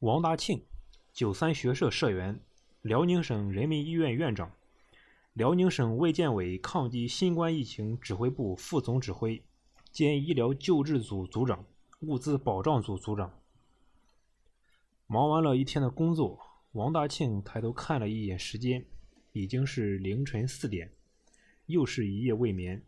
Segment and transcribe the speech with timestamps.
[0.00, 0.64] 王大庆，
[1.12, 2.40] 九三学社社员，
[2.80, 4.50] 辽宁省人民医院院长，
[5.34, 9.42] 辽宁省卫健委抗击新冠疫情指挥部副总指挥
[9.92, 11.66] 兼医疗救治组组长、
[12.00, 13.30] 物资保障组组长。
[15.06, 16.40] 忙完了一天的工作，
[16.72, 18.82] 王大庆抬头看了一眼时间，
[19.32, 20.90] 已经是凌晨四点，
[21.66, 22.82] 又是一夜未眠。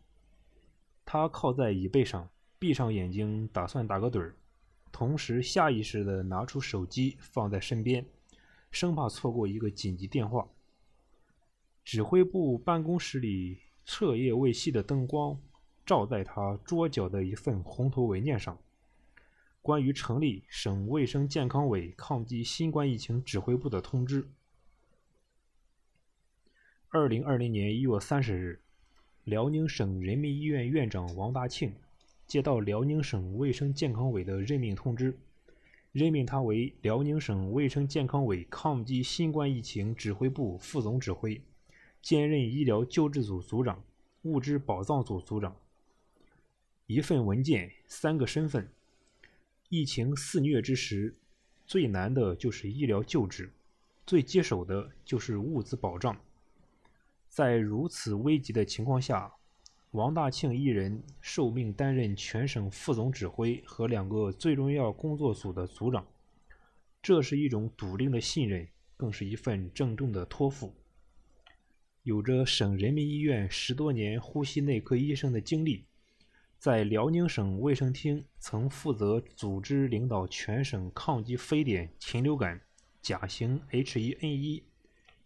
[1.05, 2.27] 他靠在椅背上，
[2.57, 4.35] 闭上眼睛，打算打个盹儿。
[4.93, 8.05] 同时，下意识地拿出手机放在身边，
[8.69, 10.47] 生怕错过一个紧急电话。
[11.83, 15.41] 指挥部办公室里彻夜未熄的灯光，
[15.83, 18.55] 照在他桌角的一份红头文件上：
[19.63, 24.29] 关于成立省卫生健康委抗击新冠疫情指挥部的通知。
[26.89, 28.61] 二零二零年一月三十日，
[29.23, 31.73] 辽宁省人民医院院长王大庆。
[32.33, 35.15] 接到辽宁省卫生健康委的任命通知，
[35.91, 41.39] 任命他为辽宁省卫生健康委抗击新冠疫情指挥部副总指挥，
[42.01, 43.83] 兼任医疗救治组组长、
[44.23, 45.55] 物资保障组组长。
[46.87, 48.67] 一份文件，三个身份。
[49.69, 51.13] 疫情肆虐之时，
[51.67, 53.53] 最难的就是医疗救治，
[54.07, 56.19] 最棘手的就是物资保障。
[57.29, 59.31] 在如此危急的情况下。
[59.93, 66.03] 王大庆一人受命担任全省副总指挥和两个最重要工作组的组长，
[66.99, 70.73] 这是一种笃定的信任，更是一份郑重的托付。
[72.01, 75.85] 有着省人民医院十多年呼吸内科医生的经历，
[76.57, 82.59] 在辽宁省卫生厅曾负责组织领导全省抗击非典、禽流感、
[82.99, 84.63] 甲型 H1N1、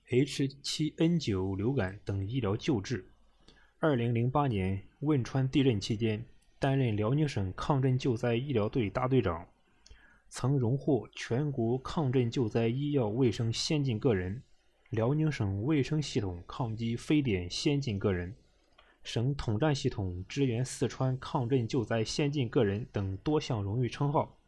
[0.10, 3.10] H7N9 流感等医疗救治。
[3.80, 6.26] 二零零八年汶川地震期间，
[6.58, 9.46] 担任辽宁省抗震救灾医疗队大队长，
[10.30, 14.42] 曾荣获全国抗震救灾医药卫生先进个人、
[14.90, 18.34] 辽宁省卫生系统抗击非典先进个人、
[19.04, 24.40] 省统战系统支援四川抗震救灾先进个人等多项荣誉称号。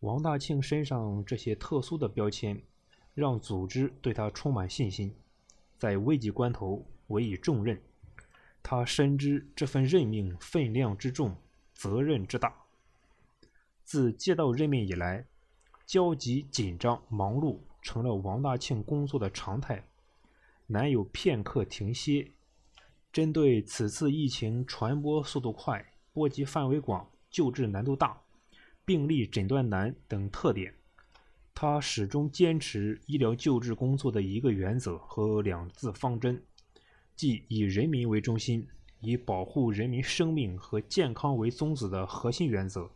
[0.00, 2.60] 王大庆身上这些特殊的标签，
[3.14, 5.14] 让组织对他充满信心，
[5.78, 7.80] 在危急关头委以重任。
[8.68, 11.36] 他深知这份任命分量之重，
[11.72, 12.52] 责任之大。
[13.84, 15.24] 自接到任命以来，
[15.86, 19.86] 焦急、紧张、忙碌成了王大庆工作的常态，
[20.66, 22.32] 难有片刻停歇。
[23.12, 28.20] 针对此次疫情传播速度快、波及范围广、救治难度大、
[28.84, 30.74] 病例诊断难等特点，
[31.54, 36.42] 他始终坚持医疗救治工作的一个原则和两字方针。
[37.16, 38.68] 即以人民为中心，
[39.00, 42.90] 以保护人民生命和健康为宗旨的核心原则，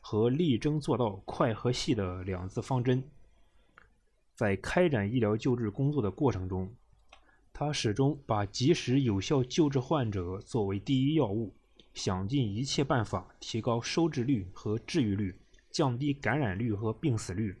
[0.00, 3.04] 和力争做到快和细的两字方针。
[4.34, 6.72] 在开展医疗救治工作的过程中，
[7.52, 11.52] 他始终把及时有效救治患者作为第一要务，
[11.92, 15.34] 想尽一切办法提高收治率和治愈率，
[15.70, 17.54] 降低感染率和病死率。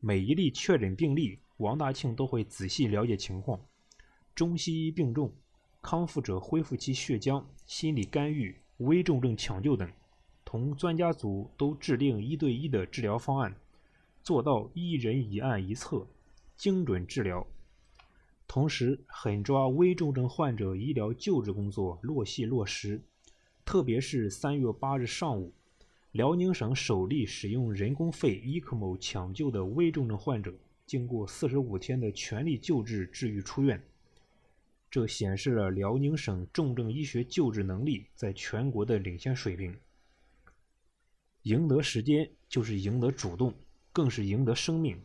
[0.00, 3.60] 每一例确诊病例，王大庆都会仔细了解情况。
[4.34, 5.30] 中西医并重，
[5.82, 9.86] 康复者恢复期血浆、心理干预、危重症抢救等，
[10.44, 13.54] 同专家组都制定一对一的治疗方案，
[14.22, 16.06] 做到一人一案一策，
[16.56, 17.46] 精准治疗。
[18.48, 23.02] 同时，狠抓危重症患者医疗救治工作落细落实。
[23.64, 25.52] 特别是三月八日上午，
[26.12, 30.54] 辽宁省首例使用人工肺 ECMO 抢救的危重症患者，
[30.86, 33.82] 经过四十五天的全力救治治愈出院。
[34.92, 39.74] 这显示了辽宁省重症医学救治能力在全国的领先水平。
[41.44, 43.54] 赢得时间就是赢得主动，
[43.90, 45.00] 更是赢得生命。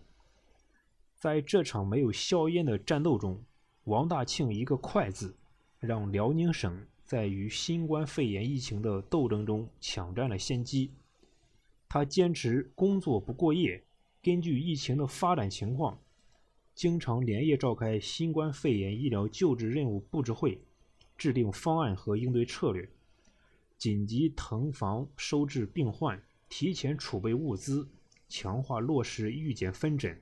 [1.16, 3.42] 在这场没有硝烟的战斗中，
[3.86, 5.34] 王大庆一个“快”字，
[5.80, 10.92] 让辽宁省在与新冠肺炎疫情的斗争中抢占了先机。
[11.88, 13.82] 他坚持工作不过夜，
[14.22, 15.98] 根据疫情的发展情况。
[16.78, 20.62] 经常连夜召开新冠肺炎医疗救治任务布置会，
[21.18, 22.88] 制定方案和应对策略，
[23.80, 27.90] 紧急腾房收治病患，提前储备物资，
[28.30, 30.22] 强化落实预检分诊、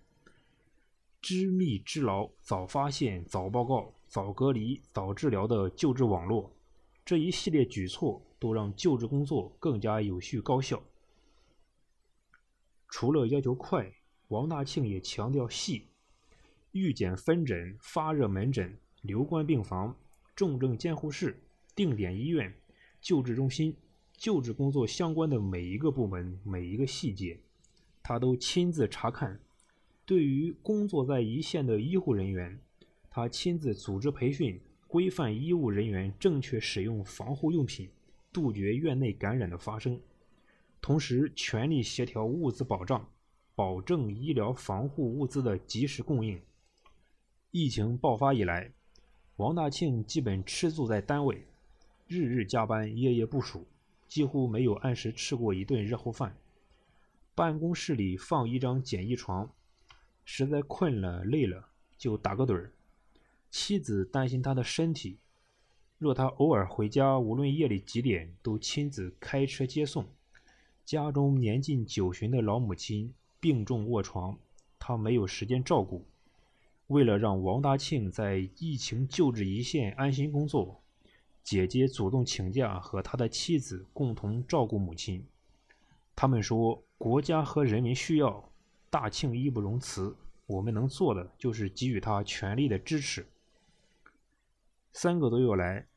[1.22, 6.50] 知密知牢、早发现、早报告、早隔离、早治疗的救治网络。
[7.04, 10.81] 这一系列举措都让救治工作更加有序高效。
[12.88, 13.94] 除了要求快，
[14.30, 15.90] 王大庆也强调细。
[16.75, 19.95] 预检分诊、发热门诊、留观病房、
[20.36, 21.42] 重症监护室、
[21.74, 22.54] 定点医院、
[23.00, 23.74] 救治中心，
[24.18, 27.39] 救治工作相关的每一个部门、每一个细节，
[28.04, 29.39] 他都亲自查看、
[30.06, 32.60] 对于工作在一线的医护人员，
[33.10, 37.89] 他亲自组织培训，规范医务人员正确使用防护用品，
[38.33, 39.98] 杜绝院内感染的发生。
[40.81, 43.10] 同时，全力协调物资保障，
[43.56, 46.38] 保证医疗防护物资的及时供应。
[47.57, 48.69] 疫情爆发以来，
[49.38, 51.42] 王大庆基本吃住在单位，
[52.06, 53.66] 日日加班，夜夜部署，
[54.10, 56.36] 几乎没有按时吃过一顿热乎饭。
[57.34, 59.50] 办公室里放一张简易床，
[60.25, 61.66] 实在困了累了
[61.98, 62.74] 就打个盹儿。
[63.50, 65.18] 妻子担心他的身体，
[65.98, 70.06] 若他偶尔回家，无论夜里几点，都亲自开车接送。
[70.84, 74.38] 家中年近九旬的老母亲病重卧床，
[74.78, 76.06] 他没有时间照顾。
[76.88, 80.82] 为了让王大庆在疫情救治一线安心工作，
[81.44, 85.26] 姐姐主动请假和他的妻子共同照顾母亲。
[86.16, 88.52] 他们说：“国家和人民需要，
[88.90, 90.16] 大庆义不容辞。
[90.46, 93.26] 我们能做的就是给予他全力的支持。”
[94.94, 95.88] 三个多月来，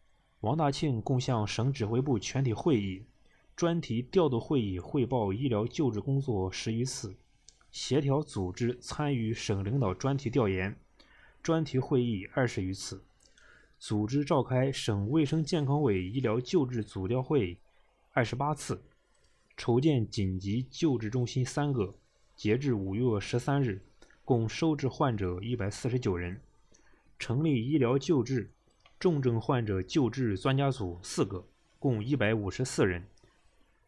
[0.41, 3.05] 王大庆共向省指挥部全体会议。
[3.55, 7.15] 专题调度会议汇报医疗救治工作十余次，
[7.71, 10.77] 协调组织参与省领导专题调研、
[11.43, 13.05] 专题会议二十余次，
[13.79, 17.59] 组织召开省卫生健康委医疗救治组调会
[18.13, 18.83] 二十八次，
[19.57, 21.95] 筹建紧急救治中心三个，
[22.35, 23.83] 截至五月十三日，
[24.25, 26.41] 共收治患者一百四十九人，
[27.19, 28.51] 成立医疗救治
[28.99, 31.47] 重症患者救治专家组四个，
[31.79, 33.07] 共一百五十四人。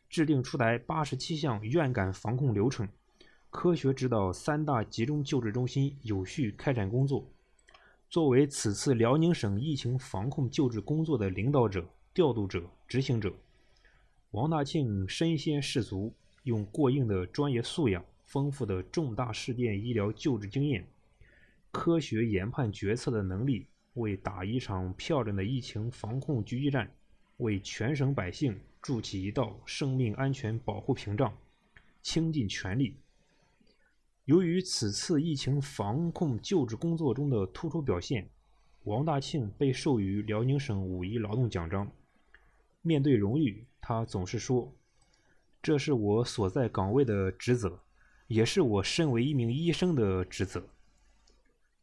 [0.09, 2.89] 制定出台八十七项院感防控流程，
[3.51, 7.29] 科学指导三大集中救治中心有序开展工作。
[8.09, 13.33] 作为此次辽宁省疫情防控救治工作的领导者、调度者、执行者，
[14.31, 16.15] 王大庆身先士卒，
[16.45, 20.87] 用过硬的专业素养、丰富的重大事件医疗救治经验、
[21.73, 26.89] 科学研判决策的能力，为打一场漂亮的疫情防控狙击战，
[27.39, 28.59] 为全省百姓。
[28.81, 31.37] 筑起一道生命安全保护屏障，
[32.01, 32.97] 倾尽全力。
[34.25, 38.29] 由于此次疫情防控救治工作中的突出表现，
[38.85, 41.91] 王大庆被授予辽宁省五一劳动奖章。
[42.83, 44.73] 面对荣誉，他总是说
[45.63, 47.81] ：“这是我所在岗位的职责，
[48.27, 50.69] 也是我身为一名医生的职责。”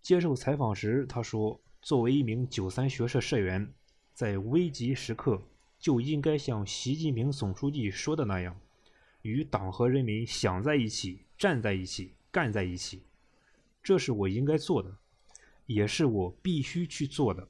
[0.01, 3.72] 接受采访时，他说：“作为一名九三学社社员，
[4.13, 5.42] 在危急时刻。”
[5.80, 8.60] 就应该像习近平总书记说的那样，
[9.22, 13.01] 与党和人民想在一起、站在一起、干在一起。
[13.81, 14.95] 这是我应该做的，
[15.66, 17.48] 也是我必须去做的。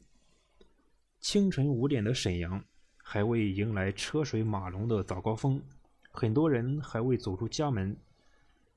[1.20, 2.64] 清晨五点的沈阳
[2.96, 5.62] 还未迎来车水马龙的早高峰，
[6.10, 7.98] 很多人还未走出家门。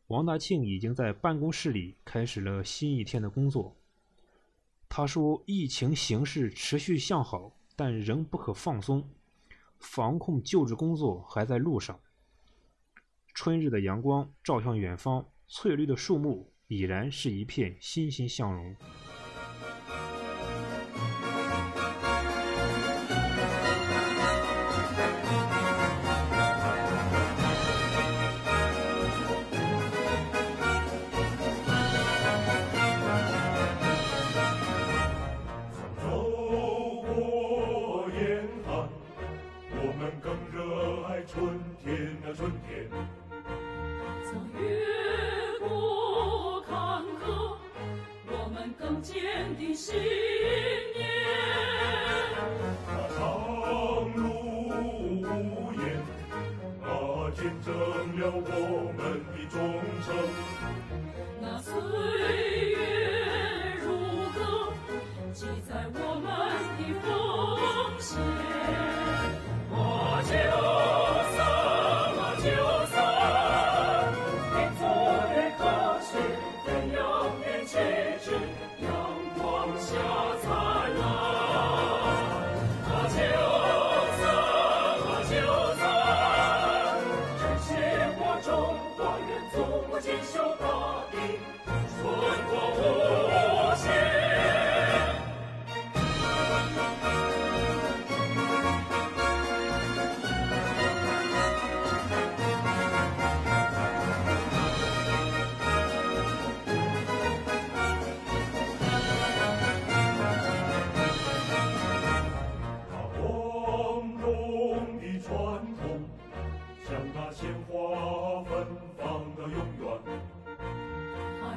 [0.09, 3.77] 王大庆已经在办公室里开始了新一天的工作。
[4.89, 9.09] 他说：“疫情形势持续向好，但仍不可放松。”
[9.79, 12.01] 防控救治工作还在路上。
[13.33, 18.77] 春日的阳光照向远方，翠绿的树木已然是一片欣欣向荣。
[57.91, 58.99] 成了我们
[59.33, 59.59] 的忠
[60.07, 60.15] 诚，
[61.41, 61.73] 那岁
[62.71, 62.79] 月
[63.83, 63.89] 如
[64.31, 64.39] 歌，
[65.33, 66.25] 记载我们
[66.79, 67.05] 的奉
[67.99, 68.09] 献。
[69.71, 69.75] 我
[70.23, 70.31] 九
[71.35, 71.39] 三
[72.15, 72.47] 啊九
[72.93, 72.95] 三，
[74.55, 74.81] 民族
[75.35, 75.61] 的歌
[76.07, 76.09] 曲，
[76.65, 76.99] 飞扬
[77.41, 77.75] 的旗
[78.23, 78.27] 帜，
[78.85, 78.89] 阳
[79.37, 79.43] 光
[79.81, 80.20] 下。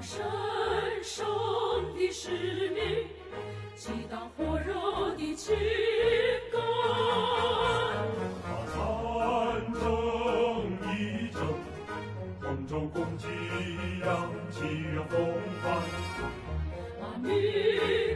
[0.03, 0.21] 神
[1.01, 1.25] 圣
[1.95, 2.29] 的使
[2.71, 3.07] 命，
[3.73, 5.55] 激荡火热的情
[6.51, 6.59] 感。
[8.43, 8.75] 把战
[9.73, 9.81] 争
[10.91, 11.39] 一征，
[12.41, 13.27] 同舟共济，
[14.05, 14.59] 扬起
[15.09, 15.13] 风
[15.63, 15.65] 帆。
[16.99, 17.31] 把民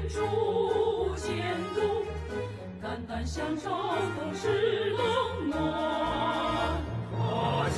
[0.10, 2.04] 主监督，
[2.82, 5.58] 肝胆相照，不是冷暖。
[7.18, 7.70] 啊！